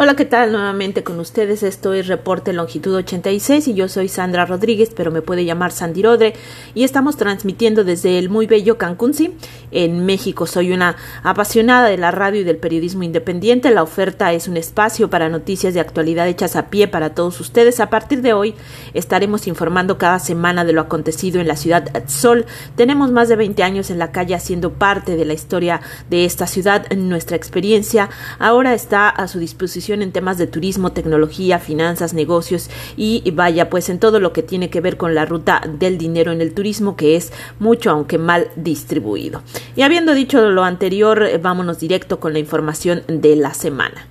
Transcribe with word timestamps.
Hola, 0.00 0.14
¿qué 0.14 0.24
tal? 0.24 0.52
Nuevamente 0.52 1.02
con 1.02 1.18
ustedes. 1.18 1.64
Esto 1.64 1.92
es 1.92 2.06
Reporte 2.06 2.52
Longitud 2.52 2.94
86 2.94 3.66
y 3.66 3.74
yo 3.74 3.88
soy 3.88 4.06
Sandra 4.06 4.46
Rodríguez, 4.46 4.92
pero 4.94 5.10
me 5.10 5.22
puede 5.22 5.44
llamar 5.44 5.72
Sandy 5.72 6.04
Rodre. 6.04 6.34
Y 6.72 6.84
estamos 6.84 7.16
transmitiendo 7.16 7.82
desde 7.82 8.16
el 8.20 8.28
muy 8.30 8.46
bello 8.46 8.78
Cancún, 8.78 9.12
sí, 9.12 9.34
en 9.72 10.06
México. 10.06 10.46
Soy 10.46 10.70
una 10.70 10.94
apasionada 11.24 11.88
de 11.88 11.98
la 11.98 12.12
radio 12.12 12.42
y 12.42 12.44
del 12.44 12.58
periodismo 12.58 13.02
independiente. 13.02 13.72
La 13.72 13.82
oferta 13.82 14.32
es 14.32 14.46
un 14.46 14.56
espacio 14.56 15.10
para 15.10 15.28
noticias 15.28 15.74
de 15.74 15.80
actualidad 15.80 16.28
hechas 16.28 16.54
a 16.54 16.70
pie 16.70 16.86
para 16.86 17.16
todos 17.16 17.40
ustedes. 17.40 17.80
A 17.80 17.90
partir 17.90 18.22
de 18.22 18.34
hoy 18.34 18.54
estaremos 18.94 19.48
informando 19.48 19.98
cada 19.98 20.20
semana 20.20 20.64
de 20.64 20.74
lo 20.74 20.80
acontecido 20.80 21.40
en 21.40 21.48
la 21.48 21.56
ciudad 21.56 21.90
Sol. 22.06 22.46
Tenemos 22.76 23.10
más 23.10 23.28
de 23.28 23.34
20 23.34 23.64
años 23.64 23.90
en 23.90 23.98
la 23.98 24.12
calle 24.12 24.36
haciendo 24.36 24.74
parte 24.74 25.16
de 25.16 25.24
la 25.24 25.32
historia 25.32 25.80
de 26.08 26.24
esta 26.24 26.46
ciudad. 26.46 26.88
Nuestra 26.92 27.36
experiencia 27.36 28.10
ahora 28.38 28.74
está 28.74 29.08
a 29.08 29.26
su 29.26 29.40
disposición 29.40 29.87
en 29.94 30.12
temas 30.12 30.38
de 30.38 30.46
turismo, 30.46 30.92
tecnología, 30.92 31.58
finanzas, 31.58 32.14
negocios 32.14 32.70
y 32.96 33.30
vaya, 33.30 33.70
pues 33.70 33.88
en 33.88 33.98
todo 33.98 34.20
lo 34.20 34.32
que 34.32 34.42
tiene 34.42 34.70
que 34.70 34.80
ver 34.80 34.96
con 34.96 35.14
la 35.14 35.24
ruta 35.24 35.62
del 35.78 35.98
dinero 35.98 36.32
en 36.32 36.40
el 36.40 36.54
turismo, 36.54 36.96
que 36.96 37.16
es 37.16 37.32
mucho, 37.58 37.90
aunque 37.90 38.18
mal 38.18 38.48
distribuido. 38.56 39.42
Y 39.76 39.82
habiendo 39.82 40.14
dicho 40.14 40.48
lo 40.50 40.64
anterior, 40.64 41.22
eh, 41.22 41.38
vámonos 41.38 41.80
directo 41.80 42.20
con 42.20 42.32
la 42.32 42.38
información 42.38 43.02
de 43.08 43.36
la 43.36 43.54
semana. 43.54 44.06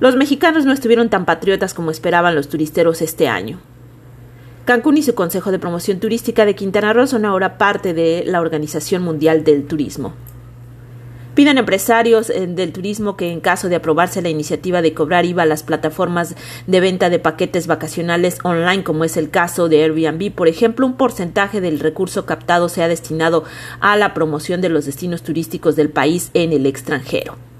Los 0.00 0.16
mexicanos 0.16 0.64
no 0.64 0.72
estuvieron 0.72 1.10
tan 1.10 1.24
patriotas 1.24 1.74
como 1.74 1.90
esperaban 1.90 2.34
los 2.34 2.48
turisteros 2.48 3.02
este 3.02 3.28
año. 3.28 3.60
Cancún 4.64 4.96
y 4.96 5.02
su 5.02 5.14
Consejo 5.14 5.50
de 5.50 5.58
Promoción 5.58 5.98
Turística 5.98 6.44
de 6.44 6.54
Quintana 6.54 6.92
Roo 6.92 7.06
son 7.06 7.24
ahora 7.24 7.58
parte 7.58 7.94
de 7.94 8.22
la 8.26 8.40
Organización 8.40 9.02
Mundial 9.02 9.44
del 9.44 9.66
Turismo. 9.66 10.14
Piden 11.34 11.56
empresarios 11.56 12.28
eh, 12.28 12.46
del 12.46 12.72
turismo 12.72 13.16
que 13.16 13.32
en 13.32 13.40
caso 13.40 13.70
de 13.70 13.76
aprobarse 13.76 14.20
la 14.20 14.28
iniciativa 14.28 14.82
de 14.82 14.92
cobrar 14.92 15.24
IVA 15.24 15.44
a 15.44 15.46
las 15.46 15.62
plataformas 15.62 16.34
de 16.66 16.80
venta 16.80 17.08
de 17.08 17.18
paquetes 17.18 17.66
vacacionales 17.66 18.38
online, 18.42 18.84
como 18.84 19.04
es 19.04 19.16
el 19.16 19.30
caso 19.30 19.70
de 19.70 19.82
Airbnb, 19.82 20.32
por 20.32 20.48
ejemplo, 20.48 20.86
un 20.86 20.98
porcentaje 20.98 21.62
del 21.62 21.80
recurso 21.80 22.26
captado 22.26 22.68
sea 22.68 22.86
destinado 22.86 23.44
a 23.80 23.96
la 23.96 24.12
promoción 24.12 24.60
de 24.60 24.68
los 24.68 24.84
destinos 24.84 25.22
turísticos 25.22 25.74
del 25.74 25.88
país 25.88 26.30
en 26.34 26.52
el 26.52 26.66
extranjero. 26.66 27.51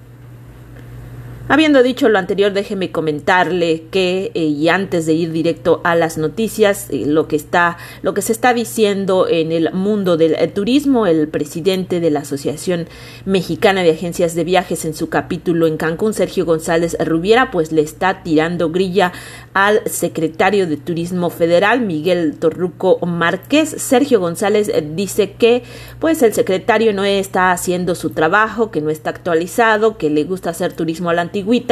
Habiendo 1.48 1.82
dicho 1.82 2.08
lo 2.08 2.20
anterior, 2.20 2.52
déjeme 2.52 2.92
comentarle 2.92 3.82
que 3.90 4.30
eh, 4.34 4.44
y 4.44 4.68
antes 4.68 5.06
de 5.06 5.14
ir 5.14 5.32
directo 5.32 5.80
a 5.82 5.96
las 5.96 6.16
noticias, 6.16 6.86
eh, 6.90 7.02
lo 7.04 7.26
que 7.26 7.34
está, 7.34 7.78
lo 8.00 8.14
que 8.14 8.22
se 8.22 8.32
está 8.32 8.54
diciendo 8.54 9.26
en 9.28 9.50
el 9.50 9.72
mundo 9.72 10.16
del 10.16 10.36
eh, 10.36 10.46
turismo, 10.46 11.06
el 11.06 11.26
presidente 11.26 11.98
de 11.98 12.12
la 12.12 12.20
Asociación 12.20 12.86
Mexicana 13.24 13.82
de 13.82 13.90
Agencias 13.90 14.36
de 14.36 14.44
Viajes 14.44 14.84
en 14.84 14.94
su 14.94 15.08
capítulo 15.08 15.66
en 15.66 15.78
Cancún, 15.78 16.14
Sergio 16.14 16.46
González 16.46 16.96
Rubiera, 17.04 17.50
pues 17.50 17.72
le 17.72 17.82
está 17.82 18.22
tirando 18.22 18.70
grilla 18.70 19.12
al 19.52 19.82
secretario 19.86 20.68
de 20.68 20.76
Turismo 20.76 21.28
Federal, 21.28 21.80
Miguel 21.80 22.36
Torruco 22.38 23.04
Márquez. 23.04 23.68
Sergio 23.68 24.20
González 24.20 24.70
dice 24.94 25.32
que 25.32 25.64
pues 25.98 26.22
el 26.22 26.34
secretario 26.34 26.92
no 26.92 27.04
está 27.04 27.50
haciendo 27.50 27.96
su 27.96 28.10
trabajo, 28.10 28.70
que 28.70 28.80
no 28.80 28.90
está 28.90 29.10
actualizado, 29.10 29.98
que 29.98 30.08
le 30.08 30.22
gusta 30.22 30.50
hacer 30.50 30.72
turismo 30.72 31.10
a 31.10 31.14
la 31.14 31.22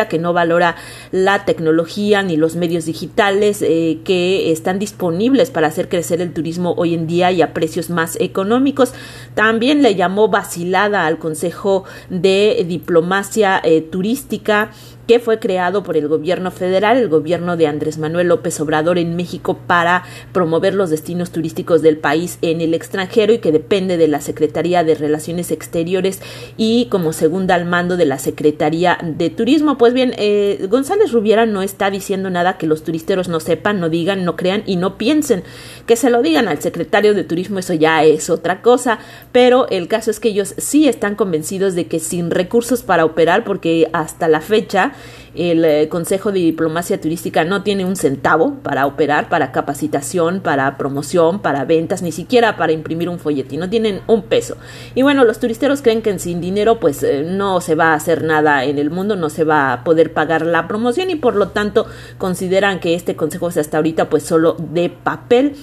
que 0.08 0.18
no 0.18 0.32
valora 0.32 0.76
la 1.12 1.44
tecnología 1.44 2.22
ni 2.22 2.36
los 2.36 2.56
medios 2.56 2.86
digitales 2.86 3.62
eh, 3.62 3.98
que 4.04 4.50
están 4.52 4.78
disponibles 4.78 5.50
para 5.50 5.68
hacer 5.68 5.88
crecer 5.88 6.20
el 6.20 6.32
turismo 6.32 6.74
hoy 6.76 6.94
en 6.94 7.06
día 7.06 7.30
y 7.30 7.42
a 7.42 7.52
precios 7.52 7.90
más 7.90 8.16
económicos. 8.20 8.92
También 9.34 9.82
le 9.82 9.94
llamó 9.94 10.28
vacilada 10.28 11.06
al 11.06 11.18
Consejo 11.18 11.84
de 12.08 12.64
Diplomacia 12.66 13.60
eh, 13.62 13.80
Turística 13.80 14.70
que 15.10 15.18
fue 15.18 15.40
creado 15.40 15.82
por 15.82 15.96
el 15.96 16.06
gobierno 16.06 16.52
federal, 16.52 16.96
el 16.96 17.08
gobierno 17.08 17.56
de 17.56 17.66
Andrés 17.66 17.98
Manuel 17.98 18.28
López 18.28 18.60
Obrador 18.60 18.96
en 18.96 19.16
México 19.16 19.58
para 19.66 20.04
promover 20.32 20.72
los 20.72 20.88
destinos 20.88 21.32
turísticos 21.32 21.82
del 21.82 21.98
país 21.98 22.38
en 22.42 22.60
el 22.60 22.74
extranjero 22.74 23.32
y 23.32 23.38
que 23.38 23.50
depende 23.50 23.96
de 23.96 24.06
la 24.06 24.20
Secretaría 24.20 24.84
de 24.84 24.94
Relaciones 24.94 25.50
Exteriores 25.50 26.20
y 26.56 26.86
como 26.92 27.12
segunda 27.12 27.56
al 27.56 27.64
mando 27.64 27.96
de 27.96 28.04
la 28.04 28.20
Secretaría 28.20 28.98
de 29.02 29.30
Turismo. 29.30 29.78
Pues 29.78 29.94
bien, 29.94 30.14
eh, 30.16 30.64
González 30.70 31.10
Rubiera 31.10 31.44
no 31.44 31.62
está 31.62 31.90
diciendo 31.90 32.30
nada 32.30 32.56
que 32.56 32.68
los 32.68 32.84
turisteros 32.84 33.28
no 33.28 33.40
sepan, 33.40 33.80
no 33.80 33.88
digan, 33.88 34.24
no 34.24 34.36
crean 34.36 34.62
y 34.64 34.76
no 34.76 34.96
piensen. 34.96 35.42
Que 35.86 35.96
se 35.96 36.08
lo 36.08 36.22
digan 36.22 36.46
al 36.46 36.62
secretario 36.62 37.14
de 37.14 37.24
Turismo, 37.24 37.58
eso 37.58 37.74
ya 37.74 38.04
es 38.04 38.30
otra 38.30 38.62
cosa, 38.62 39.00
pero 39.32 39.66
el 39.70 39.88
caso 39.88 40.12
es 40.12 40.20
que 40.20 40.28
ellos 40.28 40.54
sí 40.56 40.88
están 40.88 41.16
convencidos 41.16 41.74
de 41.74 41.88
que 41.88 41.98
sin 41.98 42.30
recursos 42.30 42.84
para 42.84 43.04
operar, 43.04 43.42
porque 43.42 43.90
hasta 43.92 44.28
la 44.28 44.40
fecha 44.40 44.92
el 45.34 45.64
eh, 45.64 45.88
Consejo 45.88 46.32
de 46.32 46.40
Diplomacia 46.40 47.00
Turística 47.00 47.44
no 47.44 47.62
tiene 47.62 47.84
un 47.84 47.96
centavo 47.96 48.54
para 48.62 48.86
operar, 48.86 49.28
para 49.28 49.52
capacitación, 49.52 50.40
para 50.40 50.76
promoción, 50.76 51.40
para 51.40 51.64
ventas, 51.64 52.02
ni 52.02 52.12
siquiera 52.12 52.56
para 52.56 52.72
imprimir 52.72 53.08
un 53.08 53.18
folletín, 53.18 53.60
no 53.60 53.70
tienen 53.70 54.00
un 54.06 54.22
peso. 54.22 54.56
Y 54.94 55.02
bueno, 55.02 55.24
los 55.24 55.38
turisteros 55.38 55.82
creen 55.82 56.02
que 56.02 56.18
sin 56.18 56.40
dinero 56.40 56.80
pues 56.80 57.02
eh, 57.02 57.24
no 57.26 57.60
se 57.60 57.74
va 57.74 57.92
a 57.92 57.94
hacer 57.94 58.24
nada 58.24 58.64
en 58.64 58.78
el 58.78 58.90
mundo, 58.90 59.16
no 59.16 59.30
se 59.30 59.44
va 59.44 59.72
a 59.72 59.84
poder 59.84 60.12
pagar 60.12 60.44
la 60.44 60.66
promoción 60.66 61.10
y 61.10 61.16
por 61.16 61.36
lo 61.36 61.48
tanto 61.48 61.86
consideran 62.18 62.80
que 62.80 62.94
este 62.94 63.16
consejo 63.16 63.48
es 63.48 63.56
hasta 63.56 63.76
ahorita 63.76 64.08
pues 64.08 64.24
solo 64.24 64.56
de 64.58 64.90
papel 64.90 65.54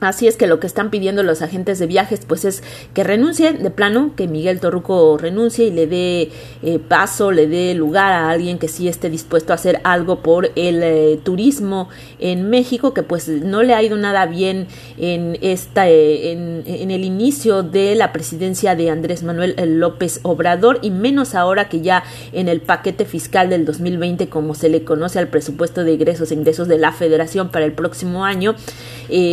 Así 0.00 0.26
es 0.26 0.36
que 0.36 0.46
lo 0.46 0.60
que 0.60 0.66
están 0.66 0.90
pidiendo 0.90 1.22
los 1.22 1.40
agentes 1.40 1.78
de 1.78 1.86
viajes 1.86 2.20
pues 2.26 2.44
es 2.44 2.62
que 2.92 3.04
renuncie 3.04 3.52
de 3.52 3.70
plano, 3.70 4.12
que 4.16 4.26
Miguel 4.28 4.60
Torruco 4.60 5.16
renuncie 5.16 5.66
y 5.66 5.70
le 5.70 5.86
dé 5.86 6.30
eh, 6.62 6.78
paso, 6.78 7.30
le 7.30 7.46
dé 7.46 7.74
lugar 7.74 8.12
a 8.12 8.28
alguien 8.28 8.58
que 8.58 8.68
sí 8.68 8.88
esté 8.88 9.08
dispuesto 9.08 9.52
a 9.52 9.54
hacer 9.54 9.80
algo 9.84 10.20
por 10.20 10.50
el 10.56 10.82
eh, 10.82 11.20
turismo 11.22 11.88
en 12.18 12.50
México, 12.50 12.92
que 12.92 13.02
pues 13.02 13.28
no 13.28 13.62
le 13.62 13.72
ha 13.72 13.82
ido 13.82 13.96
nada 13.96 14.26
bien 14.26 14.66
en 14.98 15.38
esta 15.40 15.88
eh, 15.88 16.32
en, 16.32 16.90
el 16.90 17.04
inicio 17.04 17.62
de 17.62 17.94
la 17.94 18.12
presidencia 18.12 18.76
de 18.76 18.90
Andrés 18.90 19.22
Manuel 19.22 19.54
López 19.78 20.20
Obrador 20.22 20.80
y 20.82 20.90
menos 20.90 21.34
ahora 21.34 21.68
que 21.68 21.80
ya 21.80 22.04
en 22.32 22.48
el 22.48 22.60
paquete 22.60 23.04
fiscal 23.04 23.48
del 23.48 23.64
2020 23.64 24.28
como 24.28 24.54
se 24.54 24.68
le 24.68 24.84
conoce 24.84 25.18
al 25.18 25.28
presupuesto 25.28 25.82
de 25.82 25.92
ingresos 25.92 26.30
e 26.30 26.34
ingresos 26.34 26.68
de 26.68 26.78
la 26.78 26.92
Federación 26.92 27.48
para 27.48 27.64
el 27.64 27.72
próximo 27.72 28.24
año, 28.24 28.54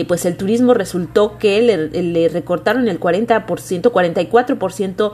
pues 0.07 0.25
el 0.25 0.37
turismo 0.37 0.50
resultó 0.59 1.37
que 1.37 1.61
le, 1.61 2.29
recortaron 2.29 2.87
el 2.87 2.99
40%, 2.99 3.45
44% 3.45 5.11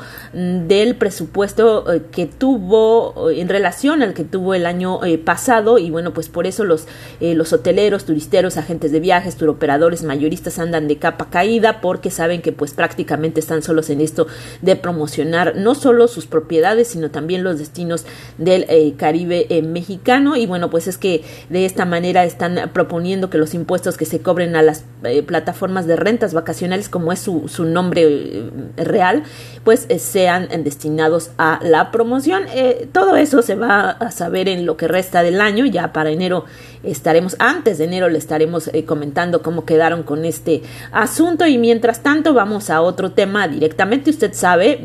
del 0.67 0.95
presupuesto 0.95 1.91
eh, 1.91 2.03
que 2.11 2.25
tuvo 2.25 3.29
eh, 3.29 3.41
en 3.41 3.49
relación 3.49 4.01
al 4.01 4.13
que 4.13 4.23
tuvo 4.23 4.53
el 4.53 4.65
año 4.65 5.03
eh, 5.03 5.17
pasado. 5.17 5.77
Y 5.77 5.89
bueno, 5.89 6.13
pues 6.13 6.29
por 6.29 6.47
eso 6.47 6.63
los, 6.63 6.87
los 7.19 7.53
hoteleros, 7.53 8.05
turisteros, 8.05 8.57
agentes 8.57 8.91
de 8.91 8.99
viajes, 8.99 9.35
turoperadores, 9.35 10.03
mayoristas 10.03 10.59
andan 10.59 10.87
de 10.87 10.97
capa 10.97 11.29
caída 11.29 11.81
porque 11.81 12.09
saben 12.11 12.41
que 12.41 12.51
pues 12.51 12.73
prácticamente 12.73 13.39
están 13.39 13.61
solos 13.61 13.89
en 13.89 14.01
esto 14.01 14.27
de 14.61 14.75
promocionar 14.75 15.55
no 15.55 15.75
solo 15.75 16.07
sus 16.07 16.25
propiedades, 16.25 16.87
sino 16.87 17.11
también 17.11 17.43
los 17.43 17.59
destinos 17.59 18.05
del 18.37 18.65
Caribe 18.97 19.47
mexicano. 19.63 20.35
Y 20.35 20.45
bueno, 20.45 20.69
pues 20.69 20.87
es 20.87 20.97
que 20.97 21.23
de 21.49 21.65
esta 21.65 21.85
manera 21.85 22.23
están 22.23 22.71
proponiendo 22.73 23.29
que 23.29 23.37
los 23.37 23.53
impuestos 23.53 23.97
que 23.97 24.05
se 24.05 24.21
cobren 24.21 24.55
a 24.55 24.61
las 24.61 24.85
plataformas 25.27 25.85
de 25.85 25.95
rentas 25.95 26.33
vacacionales, 26.33 26.89
como 26.89 27.11
es 27.11 27.19
su, 27.19 27.47
su 27.47 27.65
nombre 27.65 28.01
eh, 28.07 28.49
real, 28.77 29.23
pues 29.63 29.85
eh, 29.89 29.99
sean 29.99 30.47
destinados 30.63 31.29
a 31.37 31.59
la 31.61 31.91
promoción. 31.91 32.45
Eh, 32.55 32.89
todo 32.91 33.15
eso 33.15 33.43
se 33.43 33.53
va 33.55 33.91
a 33.91 34.09
saber 34.09 34.49
en 34.49 34.65
lo 34.65 34.77
que 34.77 34.87
resta 34.87 35.21
del 35.21 35.39
año, 35.39 35.67
ya 35.67 35.93
para 35.93 36.09
enero 36.09 36.45
estaremos, 36.81 37.35
antes 37.37 37.77
de 37.77 37.83
enero 37.83 38.09
le 38.09 38.17
estaremos 38.17 38.71
comentando 38.85 39.41
cómo 39.41 39.65
quedaron 39.65 40.03
con 40.03 40.25
este 40.25 40.63
asunto 40.91 41.45
y 41.45 41.57
mientras 41.57 42.01
tanto 42.01 42.33
vamos 42.33 42.69
a 42.69 42.81
otro 42.81 43.11
tema 43.11 43.47
directamente. 43.47 44.09
Usted 44.09 44.33
sabe, 44.33 44.79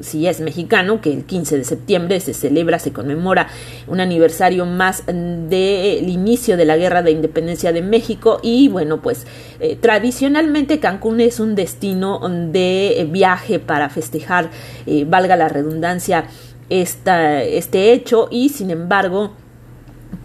si 0.00 0.26
es 0.26 0.40
mexicano, 0.40 1.00
que 1.00 1.12
el 1.12 1.24
15 1.24 1.58
de 1.58 1.64
septiembre 1.64 2.20
se 2.20 2.34
celebra, 2.34 2.78
se 2.78 2.92
conmemora 2.92 3.48
un 3.86 4.00
aniversario 4.00 4.66
más 4.66 5.04
del 5.06 6.08
inicio 6.08 6.56
de 6.56 6.64
la 6.64 6.76
guerra 6.76 7.02
de 7.02 7.12
independencia 7.12 7.72
de 7.72 7.82
México. 7.82 8.40
Y 8.42 8.68
bueno, 8.68 9.00
pues 9.00 9.26
Tradicionalmente 9.80 10.80
Cancún 10.80 11.20
es 11.20 11.40
un 11.40 11.54
destino 11.54 12.20
de 12.28 13.08
viaje 13.10 13.58
para 13.58 13.88
festejar, 13.88 14.50
eh, 14.86 15.04
valga 15.08 15.36
la 15.36 15.48
redundancia, 15.48 16.26
esta, 16.68 17.42
este 17.42 17.92
hecho. 17.92 18.28
Y 18.30 18.50
sin 18.50 18.70
embargo 18.70 19.32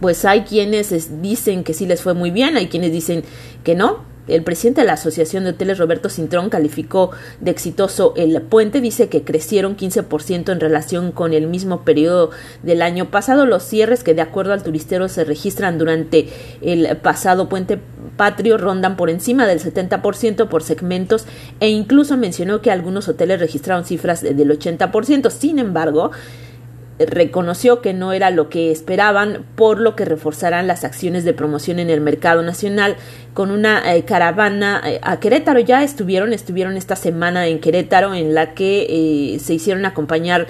pues 0.00 0.24
hay 0.24 0.42
quienes 0.42 1.22
dicen 1.22 1.64
que 1.64 1.74
sí 1.74 1.86
les 1.86 2.02
fue 2.02 2.14
muy 2.14 2.30
bien, 2.30 2.56
hay 2.56 2.66
quienes 2.68 2.92
dicen 2.92 3.24
que 3.62 3.74
no, 3.74 4.04
el 4.28 4.42
presidente 4.44 4.82
de 4.82 4.86
la 4.86 4.94
Asociación 4.94 5.44
de 5.44 5.50
Hoteles, 5.50 5.78
Roberto 5.78 6.08
Cintrón, 6.08 6.48
calificó 6.48 7.10
de 7.40 7.50
exitoso 7.50 8.14
el 8.16 8.40
puente. 8.42 8.80
Dice 8.80 9.08
que 9.08 9.24
crecieron 9.24 9.76
15% 9.76 10.52
en 10.52 10.60
relación 10.60 11.12
con 11.12 11.32
el 11.32 11.46
mismo 11.46 11.82
periodo 11.82 12.30
del 12.62 12.82
año 12.82 13.10
pasado. 13.10 13.46
Los 13.46 13.64
cierres 13.64 14.04
que, 14.04 14.14
de 14.14 14.22
acuerdo 14.22 14.52
al 14.52 14.62
turistero, 14.62 15.08
se 15.08 15.24
registran 15.24 15.78
durante 15.78 16.28
el 16.60 16.96
pasado 16.98 17.48
puente 17.48 17.80
patrio 18.16 18.58
rondan 18.58 18.96
por 18.96 19.10
encima 19.10 19.46
del 19.46 19.60
70% 19.60 20.48
por 20.48 20.62
segmentos 20.62 21.26
e 21.60 21.68
incluso 21.68 22.16
mencionó 22.16 22.60
que 22.60 22.70
algunos 22.70 23.08
hoteles 23.08 23.40
registraron 23.40 23.84
cifras 23.84 24.22
del 24.22 24.50
80%. 24.50 25.30
Sin 25.30 25.58
embargo, 25.58 26.10
reconoció 26.98 27.80
que 27.80 27.94
no 27.94 28.12
era 28.12 28.30
lo 28.30 28.48
que 28.48 28.70
esperaban, 28.70 29.44
por 29.56 29.80
lo 29.80 29.96
que 29.96 30.04
reforzarán 30.04 30.66
las 30.66 30.84
acciones 30.84 31.24
de 31.24 31.32
promoción 31.32 31.78
en 31.78 31.90
el 31.90 32.00
mercado 32.00 32.42
nacional 32.42 32.96
con 33.34 33.50
una 33.50 33.94
eh, 33.94 34.04
caravana 34.04 34.82
eh, 34.84 35.00
a 35.02 35.18
Querétaro. 35.18 35.60
Ya 35.60 35.82
estuvieron, 35.82 36.32
estuvieron 36.32 36.76
esta 36.76 36.96
semana 36.96 37.46
en 37.46 37.60
Querétaro 37.60 38.14
en 38.14 38.34
la 38.34 38.54
que 38.54 38.86
eh, 38.88 39.38
se 39.38 39.54
hicieron 39.54 39.86
acompañar 39.86 40.46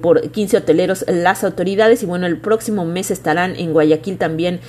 por 0.00 0.30
15 0.30 0.58
hoteleros 0.58 1.04
las 1.08 1.44
autoridades 1.44 2.02
y 2.02 2.06
bueno, 2.06 2.26
el 2.26 2.38
próximo 2.38 2.84
mes 2.84 3.10
estarán 3.10 3.54
en 3.56 3.72
Guayaquil 3.72 4.18
también 4.18 4.60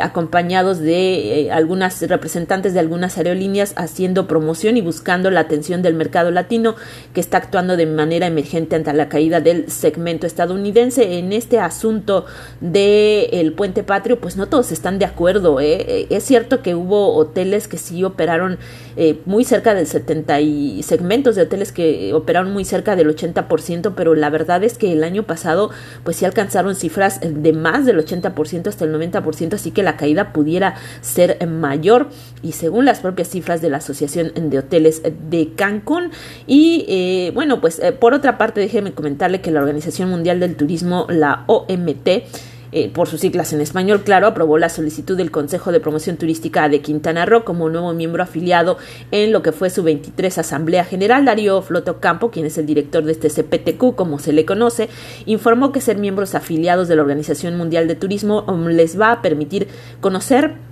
acompañados 0.00 0.80
de 0.80 1.50
algunas 1.52 2.00
representantes 2.08 2.72
de 2.72 2.80
algunas 2.80 3.18
aerolíneas 3.18 3.74
haciendo 3.76 4.26
promoción 4.26 4.76
y 4.76 4.80
buscando 4.80 5.30
la 5.30 5.40
atención 5.40 5.82
del 5.82 5.94
mercado 5.94 6.30
latino 6.30 6.74
que 7.12 7.20
está 7.20 7.36
actuando 7.36 7.76
de 7.76 7.86
manera 7.86 8.26
emergente 8.26 8.76
ante 8.76 8.92
la 8.94 9.08
caída 9.08 9.40
del 9.40 9.70
segmento 9.70 10.26
estadounidense 10.26 10.55
en 10.56 11.32
este 11.32 11.58
asunto 11.58 12.26
del 12.60 13.28
el 13.32 13.52
puente 13.52 13.82
patrio, 13.82 14.20
pues 14.20 14.36
no 14.36 14.46
todos 14.46 14.72
están 14.72 14.98
de 14.98 15.04
acuerdo. 15.04 15.60
Es 15.60 16.24
cierto 16.24 16.62
que 16.62 16.74
hubo 16.74 17.14
hoteles 17.14 17.68
que 17.68 17.78
sí 17.78 18.04
operaron 18.04 18.58
eh, 18.98 19.20
muy 19.26 19.44
cerca 19.44 19.74
del 19.74 19.86
70 19.86 20.40
y 20.40 20.82
segmentos 20.82 21.36
de 21.36 21.42
hoteles 21.42 21.70
que 21.70 22.14
operaron 22.14 22.52
muy 22.52 22.64
cerca 22.64 22.96
del 22.96 23.14
80%, 23.14 23.92
pero 23.94 24.14
la 24.14 24.30
verdad 24.30 24.64
es 24.64 24.78
que 24.78 24.92
el 24.92 25.04
año 25.04 25.24
pasado 25.24 25.70
pues 26.02 26.16
sí 26.16 26.24
alcanzaron 26.24 26.74
cifras 26.74 27.20
de 27.20 27.52
más 27.52 27.84
del 27.84 27.98
80% 27.98 28.68
hasta 28.68 28.84
el 28.86 28.94
90%, 28.94 29.54
así 29.54 29.70
que 29.70 29.82
la 29.82 29.98
caída 29.98 30.32
pudiera 30.32 30.76
ser 31.02 31.46
mayor 31.46 32.08
y 32.42 32.52
según 32.52 32.86
las 32.86 33.00
propias 33.00 33.28
cifras 33.28 33.60
de 33.60 33.68
la 33.68 33.78
Asociación 33.78 34.32
de 34.34 34.58
Hoteles 34.58 35.02
de 35.02 35.52
Cancún 35.54 36.10
y 36.46 36.86
eh, 36.88 37.32
bueno 37.34 37.60
pues 37.60 37.78
eh, 37.80 37.92
por 37.92 38.14
otra 38.14 38.38
parte 38.38 38.60
déjeme 38.60 38.92
comentarle 38.92 39.42
que 39.42 39.50
la 39.50 39.60
Organización 39.60 40.08
Mundial 40.08 40.40
del 40.46 40.56
Turismo, 40.56 41.06
la 41.08 41.44
OMT, 41.46 42.24
eh, 42.72 42.90
por 42.90 43.08
sus 43.08 43.20
siglas 43.20 43.52
en 43.52 43.60
español, 43.60 44.02
claro, 44.02 44.26
aprobó 44.26 44.58
la 44.58 44.68
solicitud 44.68 45.16
del 45.16 45.30
Consejo 45.30 45.72
de 45.72 45.80
Promoción 45.80 46.16
Turística 46.16 46.68
de 46.68 46.80
Quintana 46.80 47.24
Roo 47.24 47.44
como 47.44 47.68
nuevo 47.68 47.92
miembro 47.94 48.22
afiliado 48.22 48.76
en 49.12 49.32
lo 49.32 49.42
que 49.42 49.52
fue 49.52 49.70
su 49.70 49.82
23 49.82 50.38
Asamblea 50.38 50.84
General. 50.84 51.24
Darío 51.24 51.62
Floto 51.62 52.00
Campo, 52.00 52.30
quien 52.30 52.44
es 52.44 52.58
el 52.58 52.66
director 52.66 53.04
de 53.04 53.12
este 53.12 53.30
CPTQ, 53.30 53.94
como 53.94 54.18
se 54.18 54.32
le 54.32 54.44
conoce, 54.44 54.88
informó 55.26 55.72
que 55.72 55.80
ser 55.80 55.96
miembros 55.96 56.34
afiliados 56.34 56.88
de 56.88 56.96
la 56.96 57.02
Organización 57.02 57.56
Mundial 57.56 57.88
de 57.88 57.94
Turismo 57.94 58.44
um, 58.46 58.66
les 58.66 59.00
va 59.00 59.12
a 59.12 59.22
permitir 59.22 59.68
conocer 60.00 60.65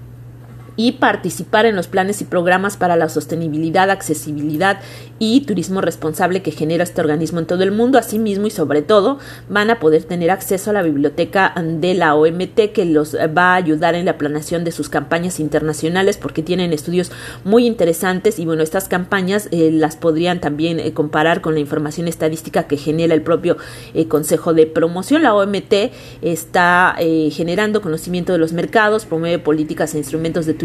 y 0.76 0.92
participar 0.92 1.66
en 1.66 1.76
los 1.76 1.86
planes 1.86 2.20
y 2.20 2.24
programas 2.24 2.76
para 2.76 2.96
la 2.96 3.08
sostenibilidad, 3.08 3.90
accesibilidad 3.90 4.80
y 5.18 5.42
turismo 5.42 5.80
responsable 5.80 6.42
que 6.42 6.50
genera 6.50 6.82
este 6.82 7.00
organismo 7.00 7.38
en 7.38 7.46
todo 7.46 7.62
el 7.62 7.70
mundo. 7.70 7.98
Asimismo 7.98 8.46
y 8.46 8.50
sobre 8.50 8.82
todo 8.82 9.18
van 9.48 9.70
a 9.70 9.78
poder 9.78 10.04
tener 10.04 10.30
acceso 10.30 10.70
a 10.70 10.72
la 10.72 10.82
biblioteca 10.82 11.54
de 11.56 11.94
la 11.94 12.14
OMT 12.14 12.72
que 12.72 12.84
los 12.84 13.14
va 13.14 13.52
a 13.52 13.54
ayudar 13.54 13.94
en 13.94 14.06
la 14.06 14.18
planeación 14.18 14.64
de 14.64 14.72
sus 14.72 14.88
campañas 14.88 15.38
internacionales 15.40 16.16
porque 16.16 16.42
tienen 16.42 16.72
estudios 16.72 17.12
muy 17.44 17.66
interesantes 17.66 18.38
y 18.38 18.44
bueno, 18.44 18.62
estas 18.62 18.88
campañas 18.88 19.48
eh, 19.52 19.70
las 19.72 19.96
podrían 19.96 20.40
también 20.40 20.80
eh, 20.80 20.92
comparar 20.92 21.40
con 21.40 21.54
la 21.54 21.60
información 21.60 22.08
estadística 22.08 22.64
que 22.64 22.76
genera 22.76 23.14
el 23.14 23.22
propio 23.22 23.56
eh, 23.94 24.08
Consejo 24.08 24.54
de 24.54 24.66
Promoción. 24.66 25.22
La 25.22 25.34
OMT 25.34 25.92
está 26.22 26.96
generando 27.30 27.80
conocimiento 27.80 28.32
de 28.32 28.38
los 28.38 28.52
mercados, 28.52 29.04
promueve 29.04 29.38
políticas 29.38 29.94
e 29.94 29.98
instrumentos 29.98 30.46
de 30.46 30.54
turismo 30.54 30.63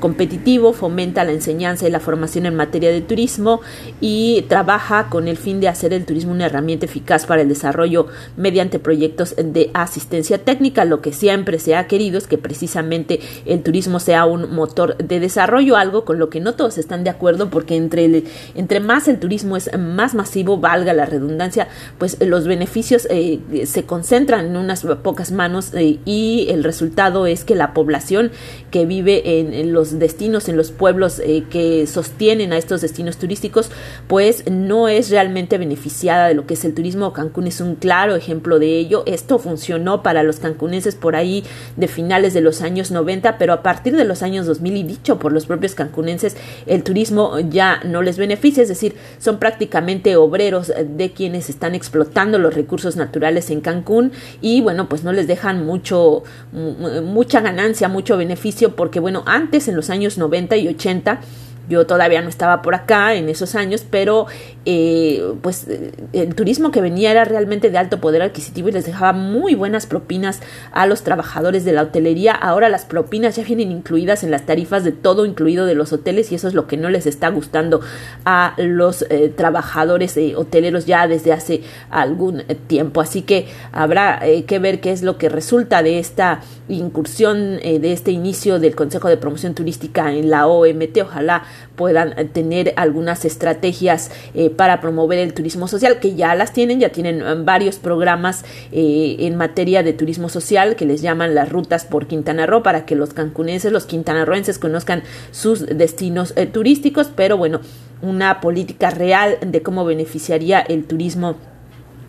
competitivo, 0.00 0.72
fomenta 0.72 1.24
la 1.24 1.32
enseñanza 1.32 1.86
y 1.86 1.90
la 1.90 2.00
formación 2.00 2.46
en 2.46 2.54
materia 2.54 2.90
de 2.90 3.00
turismo 3.00 3.60
y 4.00 4.44
trabaja 4.48 5.08
con 5.08 5.28
el 5.28 5.36
fin 5.36 5.60
de 5.60 5.68
hacer 5.68 5.92
el 5.92 6.04
turismo 6.04 6.32
una 6.32 6.46
herramienta 6.46 6.86
eficaz 6.86 7.26
para 7.26 7.42
el 7.42 7.48
desarrollo 7.48 8.06
mediante 8.36 8.78
proyectos 8.78 9.34
de 9.36 9.70
asistencia 9.74 10.38
técnica. 10.38 10.84
Lo 10.84 11.00
que 11.00 11.12
siempre 11.12 11.58
se 11.58 11.76
ha 11.76 11.86
querido 11.86 12.18
es 12.18 12.26
que 12.26 12.38
precisamente 12.38 13.20
el 13.46 13.62
turismo 13.62 14.00
sea 14.00 14.24
un 14.24 14.54
motor 14.54 14.96
de 14.98 15.20
desarrollo, 15.20 15.76
algo 15.76 16.04
con 16.04 16.18
lo 16.18 16.30
que 16.30 16.40
no 16.40 16.54
todos 16.54 16.78
están 16.78 17.04
de 17.04 17.10
acuerdo 17.10 17.50
porque 17.50 17.76
entre, 17.76 18.24
entre 18.54 18.80
más 18.80 19.08
el 19.08 19.18
turismo 19.18 19.56
es 19.56 19.70
más 19.78 20.14
masivo, 20.14 20.58
valga 20.58 20.92
la 20.92 21.06
redundancia, 21.06 21.68
pues 21.98 22.16
los 22.20 22.46
beneficios 22.46 23.06
eh, 23.10 23.40
se 23.66 23.84
concentran 23.84 24.46
en 24.46 24.56
unas 24.56 24.84
pocas 25.02 25.32
manos 25.32 25.72
eh, 25.74 25.98
y 26.04 26.46
el 26.50 26.64
resultado 26.64 27.26
es 27.26 27.44
que 27.44 27.54
la 27.54 27.74
población 27.74 28.30
que 28.70 28.86
vive 28.86 29.21
en, 29.24 29.72
los 29.72 29.98
destinos, 29.98 30.48
en 30.48 30.56
los 30.56 30.70
pueblos 30.70 31.20
eh, 31.20 31.44
que 31.50 31.86
sostienen 31.86 32.52
a 32.52 32.58
estos 32.58 32.80
destinos 32.80 33.16
turísticos, 33.16 33.70
pues 34.08 34.44
no 34.50 34.88
es 34.88 35.10
realmente 35.10 35.58
beneficiada 35.58 36.28
de 36.28 36.34
lo 36.34 36.46
que 36.46 36.54
es 36.54 36.64
el 36.64 36.74
turismo. 36.74 37.12
Cancún 37.12 37.46
es 37.46 37.60
un 37.60 37.74
claro 37.76 38.14
ejemplo 38.16 38.58
de 38.58 38.78
ello. 38.78 39.02
Esto 39.06 39.38
funcionó 39.38 40.02
para 40.02 40.22
los 40.22 40.38
cancunenses 40.38 40.94
por 40.94 41.16
ahí 41.16 41.44
de 41.76 41.88
finales 41.88 42.34
de 42.34 42.40
los 42.40 42.62
años 42.62 42.90
90, 42.90 43.38
pero 43.38 43.52
a 43.52 43.62
partir 43.62 43.96
de 43.96 44.04
los 44.04 44.22
años 44.22 44.46
2000 44.46 44.76
y 44.76 44.82
dicho 44.82 45.18
por 45.18 45.32
los 45.32 45.46
propios 45.46 45.74
cancunenses, 45.74 46.36
el 46.66 46.82
turismo 46.82 47.38
ya 47.40 47.80
no 47.84 48.02
les 48.02 48.18
beneficia, 48.18 48.62
es 48.62 48.68
decir, 48.68 48.94
son 49.18 49.38
prácticamente 49.38 50.16
obreros 50.16 50.72
de 50.84 51.12
quienes 51.12 51.50
están 51.50 51.74
explotando 51.74 52.38
los 52.38 52.54
recursos 52.54 52.96
naturales 52.96 53.50
en 53.50 53.60
Cancún 53.60 54.12
y 54.40 54.60
bueno, 54.60 54.88
pues 54.88 55.04
no 55.04 55.12
les 55.12 55.26
dejan 55.26 55.64
mucho 55.64 56.22
mucha 56.52 57.40
ganancia, 57.40 57.88
mucho 57.88 58.16
beneficio 58.16 58.74
porque 58.76 59.00
bueno, 59.00 59.11
bueno, 59.12 59.30
antes 59.30 59.68
en 59.68 59.76
los 59.76 59.90
años 59.90 60.16
90 60.16 60.56
y 60.56 60.68
80 60.68 61.20
yo 61.68 61.86
todavía 61.86 62.22
no 62.22 62.28
estaba 62.28 62.62
por 62.62 62.74
acá 62.74 63.14
en 63.14 63.28
esos 63.28 63.54
años, 63.54 63.84
pero 63.88 64.26
eh, 64.64 65.22
pues 65.42 65.66
el 66.12 66.34
turismo 66.34 66.70
que 66.70 66.80
venía 66.80 67.10
era 67.10 67.24
realmente 67.24 67.70
de 67.70 67.78
alto 67.78 68.00
poder 68.00 68.22
adquisitivo 68.22 68.68
y 68.68 68.72
les 68.72 68.86
dejaba 68.86 69.12
muy 69.12 69.54
buenas 69.54 69.86
propinas 69.86 70.40
a 70.72 70.86
los 70.86 71.02
trabajadores 71.02 71.64
de 71.64 71.72
la 71.72 71.82
hotelería. 71.82 72.32
Ahora 72.32 72.68
las 72.68 72.84
propinas 72.84 73.36
ya 73.36 73.44
vienen 73.44 73.70
incluidas 73.70 74.24
en 74.24 74.30
las 74.30 74.44
tarifas 74.44 74.84
de 74.84 74.92
todo 74.92 75.24
incluido 75.24 75.66
de 75.66 75.74
los 75.74 75.92
hoteles 75.92 76.32
y 76.32 76.34
eso 76.34 76.48
es 76.48 76.54
lo 76.54 76.66
que 76.66 76.76
no 76.76 76.90
les 76.90 77.06
está 77.06 77.28
gustando 77.28 77.80
a 78.24 78.54
los 78.58 79.02
eh, 79.08 79.32
trabajadores 79.34 80.16
eh, 80.16 80.34
hoteleros 80.36 80.86
ya 80.86 81.06
desde 81.06 81.32
hace 81.32 81.62
algún 81.90 82.42
tiempo. 82.66 83.00
Así 83.00 83.22
que 83.22 83.46
habrá 83.72 84.20
que 84.46 84.58
ver 84.58 84.80
qué 84.80 84.92
es 84.92 85.02
lo 85.02 85.16
que 85.16 85.28
resulta 85.28 85.82
de 85.82 85.98
esta 85.98 86.40
incursión, 86.68 87.58
de 87.58 87.92
este 87.92 88.10
inicio 88.10 88.58
del 88.58 88.74
Consejo 88.74 89.08
de 89.08 89.16
Promoción 89.16 89.54
Turística 89.54 90.12
en 90.12 90.30
la 90.30 90.46
OMT. 90.46 90.98
Ojalá 91.02 91.44
puedan 91.76 92.28
tener 92.28 92.72
algunas 92.76 93.24
estrategias 93.24 94.10
eh, 94.34 94.50
para 94.50 94.80
promover 94.80 95.18
el 95.18 95.34
turismo 95.34 95.68
social, 95.68 96.00
que 96.00 96.14
ya 96.14 96.34
las 96.34 96.52
tienen, 96.52 96.80
ya 96.80 96.90
tienen 96.90 97.20
eh, 97.20 97.34
varios 97.44 97.76
programas 97.76 98.44
eh, 98.70 99.16
en 99.20 99.36
materia 99.36 99.82
de 99.82 99.92
turismo 99.92 100.28
social 100.28 100.76
que 100.76 100.86
les 100.86 101.02
llaman 101.02 101.34
las 101.34 101.50
rutas 101.50 101.84
por 101.84 102.06
Quintana 102.06 102.46
Roo 102.46 102.62
para 102.62 102.86
que 102.86 102.94
los 102.94 103.14
cancunenses, 103.14 103.72
los 103.72 103.86
quintanarroenses 103.86 104.58
conozcan 104.58 105.02
sus 105.30 105.66
destinos 105.66 106.34
turísticos, 106.52 107.10
pero 107.14 107.36
bueno, 107.36 107.60
una 108.02 108.40
política 108.40 108.90
real 108.90 109.38
de 109.44 109.62
cómo 109.62 109.84
beneficiaría 109.84 110.60
el 110.60 110.84
turismo 110.84 111.36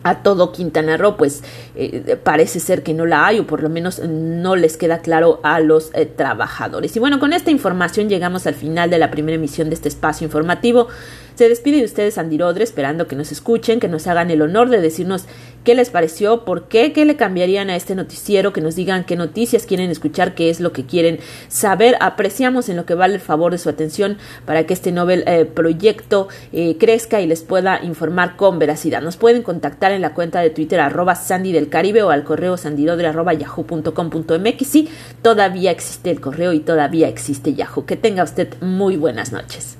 a 0.04 0.22
todo 0.22 0.52
Quintana 0.52 0.96
Roo, 0.96 1.16
pues 1.16 1.42
eh, 1.74 2.16
parece 2.22 2.60
ser 2.60 2.82
que 2.82 2.94
no 2.94 3.06
la 3.06 3.26
hay 3.26 3.40
o 3.40 3.46
por 3.46 3.62
lo 3.62 3.68
menos 3.68 3.98
no 3.98 4.54
les 4.54 4.76
queda 4.76 4.98
claro 4.98 5.40
a 5.42 5.58
los 5.60 5.90
eh, 5.94 6.06
trabajadores. 6.06 6.94
Y 6.94 7.00
bueno, 7.00 7.18
con 7.18 7.32
esta 7.32 7.50
información 7.50 8.08
llegamos 8.08 8.46
al 8.46 8.54
final 8.54 8.90
de 8.90 8.98
la 8.98 9.10
primera 9.10 9.34
emisión 9.34 9.70
de 9.70 9.74
este 9.74 9.88
espacio 9.88 10.24
informativo. 10.26 10.88
Se 11.34 11.48
despide 11.48 11.78
de 11.78 11.84
ustedes 11.84 12.16
Andy 12.16 12.38
Rodre, 12.38 12.62
esperando 12.62 13.08
que 13.08 13.16
nos 13.16 13.32
escuchen, 13.32 13.80
que 13.80 13.88
nos 13.88 14.06
hagan 14.06 14.30
el 14.30 14.40
honor 14.40 14.70
de 14.70 14.80
decirnos 14.80 15.24
qué 15.64 15.74
les 15.74 15.90
pareció, 15.90 16.44
por 16.44 16.68
qué, 16.68 16.92
qué 16.92 17.04
le 17.04 17.16
cambiarían 17.16 17.70
a 17.70 17.76
este 17.76 17.96
noticiero, 17.96 18.52
que 18.52 18.60
nos 18.60 18.76
digan 18.76 19.04
qué 19.04 19.16
noticias 19.16 19.66
quieren 19.66 19.90
escuchar, 19.90 20.34
qué 20.34 20.48
es 20.48 20.60
lo 20.60 20.72
que 20.72 20.86
quieren 20.86 21.18
saber. 21.48 21.96
Apreciamos 22.00 22.68
en 22.68 22.76
lo 22.76 22.86
que 22.86 22.94
vale 22.94 23.14
el 23.14 23.20
favor 23.20 23.50
de 23.50 23.58
su 23.58 23.68
atención 23.68 24.18
para 24.44 24.64
que 24.64 24.74
este 24.74 24.92
Nobel 24.92 25.24
eh, 25.26 25.44
proyecto 25.44 26.28
eh, 26.52 26.76
crezca 26.78 27.20
y 27.20 27.26
les 27.26 27.42
pueda 27.42 27.82
informar 27.82 28.36
con 28.36 28.60
veracidad. 28.60 29.02
Nos 29.02 29.16
pueden 29.16 29.42
contactar 29.42 29.90
en 29.90 30.02
la 30.02 30.14
cuenta 30.14 30.40
de 30.40 30.50
Twitter 30.50 30.78
arroba 30.78 31.16
Sandy 31.16 31.50
del 31.50 31.68
Caribe 31.68 32.04
o 32.04 32.10
al 32.10 32.22
correo 32.22 32.56
sandidodre 32.56 33.08
arroba 33.08 33.32
yahoo.com.mx. 33.32 34.78
Todavía 35.22 35.70
existe 35.72 36.10
el 36.10 36.20
correo 36.20 36.52
y 36.52 36.60
todavía 36.60 37.08
existe 37.08 37.54
Yahoo. 37.54 37.86
Que 37.86 37.96
tenga 37.96 38.22
usted 38.22 38.54
muy 38.60 38.96
buenas 38.96 39.32
noches. 39.32 39.73